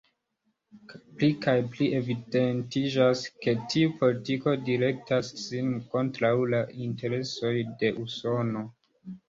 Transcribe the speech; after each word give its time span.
Pli 1.17 1.27
kaj 1.43 1.53
pli 1.75 1.89
evidentiĝas, 1.97 3.21
ke 3.45 3.55
tiu 3.75 3.93
politiko 4.01 4.55
direktas 4.71 5.31
sin 5.45 5.71
kontraŭ 5.95 6.35
la 6.57 6.65
interesoj 6.89 7.55
de 7.73 7.97
Usono. 8.09 8.69